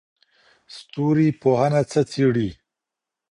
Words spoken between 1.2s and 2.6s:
پوهنه څه څېړي؟